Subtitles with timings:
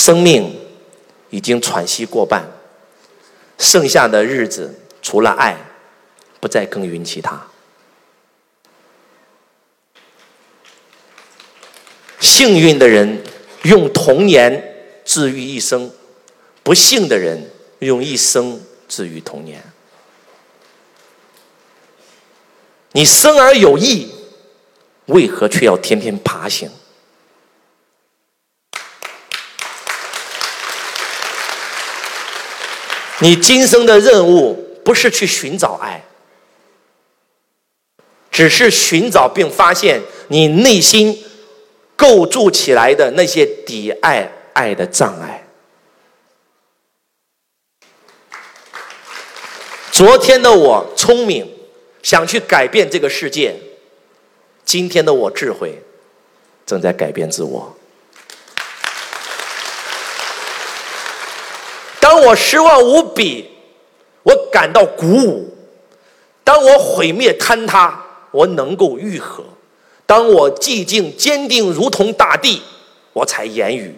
[0.00, 0.58] 生命
[1.28, 2.42] 已经喘息过半，
[3.58, 5.54] 剩下的日子除了爱，
[6.40, 7.46] 不再耕耘其他。
[12.18, 13.22] 幸运的人
[13.64, 14.74] 用童年
[15.04, 15.92] 治愈一生，
[16.62, 18.58] 不幸的人用一生
[18.88, 19.62] 治愈童年。
[22.92, 24.10] 你生而有意，
[25.06, 26.70] 为何却要天天爬行？
[33.22, 36.02] 你今生的任务不是去寻找爱，
[38.30, 41.22] 只是寻找并发现你内心
[41.96, 45.46] 构筑起来的那些抵爱爱的障碍。
[49.92, 51.46] 昨天的我聪明，
[52.02, 53.52] 想去改变这个世界；
[54.64, 55.82] 今天的我智慧，
[56.64, 57.76] 正在改变自我。
[62.00, 63.50] 当我失望无比，
[64.22, 65.54] 我感到鼓舞；
[66.42, 69.44] 当我毁灭坍塌，我能够愈合；
[70.06, 72.62] 当我寂静坚定如同大地，
[73.12, 73.94] 我才言语，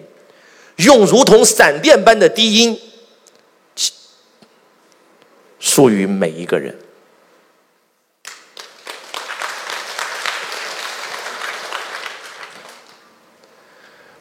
[0.76, 2.78] 用如同闪电般的低音，
[5.58, 6.76] 属于每一个人。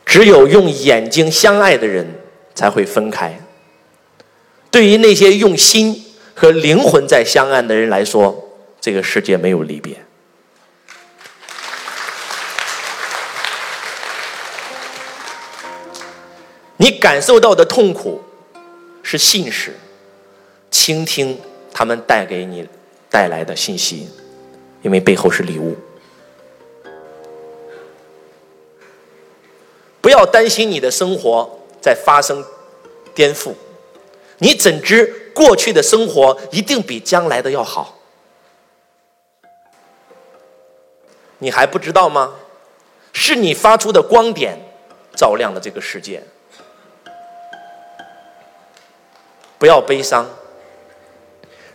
[0.06, 2.06] 只有用眼睛相爱的人，
[2.54, 3.40] 才会分开。
[4.72, 9.98] 对于那些用心和灵魂在相爱的人来说，这个世界没有离别。
[16.78, 18.24] 你感受到的痛苦
[19.04, 19.76] 是信使，
[20.72, 21.38] 倾听
[21.74, 22.68] 他们带给你
[23.10, 24.08] 带来的信息，
[24.82, 25.76] 因为背后是礼物。
[30.00, 32.44] 不要担心你的生活在发生
[33.14, 33.54] 颠覆。
[34.42, 38.00] 你怎知过去的生活一定比将来的要好？
[41.38, 42.34] 你还不知道吗？
[43.14, 44.58] 是你发出的光点
[45.16, 46.24] 照亮了这个世界。
[49.60, 50.28] 不要悲伤，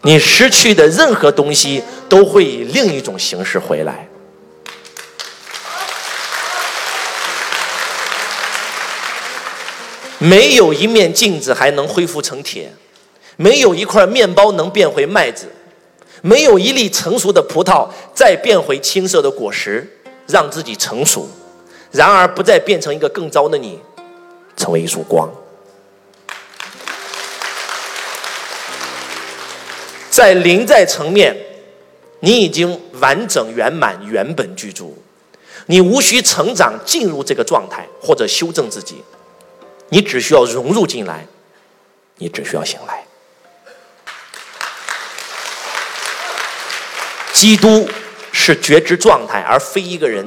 [0.02, 4.08] 你失去的任何东西都会以另一种形式回来。
[10.28, 12.72] 没有一面镜子还能恢复成铁，
[13.36, 15.46] 没有一块面包能变回麦子，
[16.20, 19.88] 没有一粒成熟的葡萄再变回青涩的果实，
[20.26, 21.28] 让自己成熟，
[21.92, 23.78] 然而不再变成一个更糟的你，
[24.56, 25.30] 成为一束光。
[30.10, 31.36] 在临在层面，
[32.18, 34.96] 你已经完整圆满原本具足，
[35.66, 38.96] 你无需成长进入这个状态或者修正自己。
[39.88, 41.26] 你只需要融入进来，
[42.16, 43.04] 你只需要醒来。
[47.32, 47.88] 基督
[48.32, 50.26] 是觉知状态，而非一个人。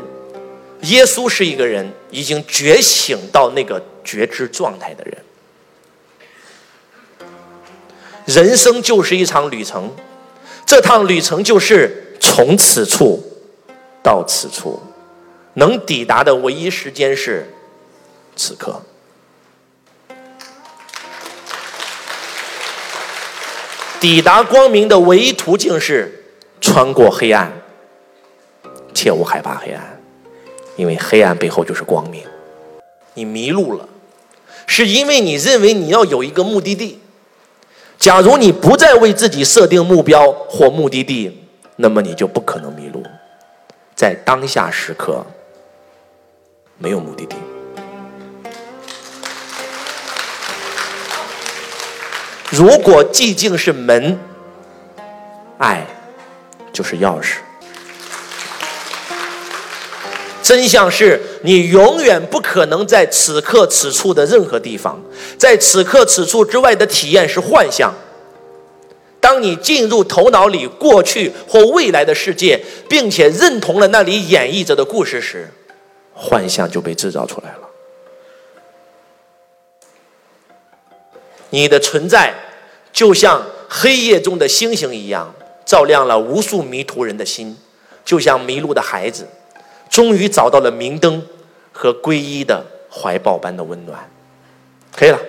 [0.83, 5.17] 耶稣是一个人，已经觉醒到那个觉知状态的人。
[8.25, 9.93] 人生就是一场旅程，
[10.65, 13.21] 这趟旅程就是从此处
[14.03, 14.81] 到此处，
[15.55, 17.51] 能抵达的唯一时间是
[18.35, 18.81] 此刻。
[23.99, 26.23] 抵达光明的唯一途径是
[26.61, 27.51] 穿过黑暗，
[28.93, 30.01] 切勿害怕黑暗，
[30.77, 32.23] 因为黑暗背后就是光明。
[33.13, 33.89] 你迷路了，
[34.65, 36.99] 是因为你认为你要有一个目的地。
[37.97, 41.45] 假如你不再为自己设定目标或目的地，
[41.75, 43.03] 那么你就不可能迷路。
[43.93, 45.25] 在当下时刻，
[46.77, 47.35] 没有目的地。
[52.59, 54.19] 如果寂静是门，
[55.59, 55.87] 爱
[56.73, 57.35] 就是钥匙。
[60.43, 65.01] 真相是你永远不可能在此刻此处的任何地方，
[65.37, 67.93] 在此刻此处之外的体验是幻象。
[69.21, 75.49] 当你进入头脑里过去或未来的世界，并且认同了那里演绎着的故事时，
[76.13, 77.69] 幻象就被制造出来了。
[81.51, 82.33] 你的存在
[82.91, 85.33] 就像黑夜中的星星一样，
[85.65, 87.55] 照亮了无数迷途人的心，
[88.03, 89.27] 就像迷路的孩子，
[89.89, 91.25] 终于找到了明灯
[91.71, 94.09] 和皈依的怀抱般的温暖。
[94.95, 95.19] 可以了，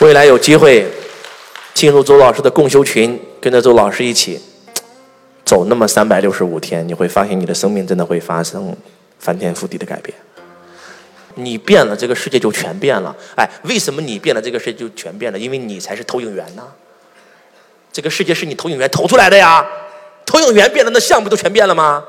[0.00, 0.90] 未来有机会
[1.74, 4.40] 进入周老师的共修群，跟着周老师一起
[5.44, 8.74] 走那么三百六十五天，你会发现你的生命真的会发生
[9.18, 10.16] 翻天覆地的改变。
[11.34, 13.14] 你变了，这个世界就全变了。
[13.36, 15.38] 哎，为什么你变了，这个世界就全变了？
[15.38, 16.66] 因为你才是投影源呢。
[17.92, 19.64] 这个世界是你投影源投出来的呀，
[20.26, 22.04] 投影源变了，那项目都全变了吗？